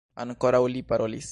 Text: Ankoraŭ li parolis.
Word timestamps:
Ankoraŭ 0.23 0.61
li 0.77 0.83
parolis. 0.93 1.29